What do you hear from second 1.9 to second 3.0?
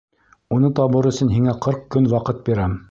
көн ваҡыт бирәм.